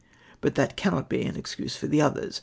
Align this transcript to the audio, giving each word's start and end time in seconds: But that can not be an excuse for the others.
But 0.41 0.55
that 0.55 0.75
can 0.75 0.93
not 0.93 1.09
be 1.09 1.21
an 1.21 1.35
excuse 1.35 1.75
for 1.75 1.85
the 1.85 2.01
others. 2.01 2.39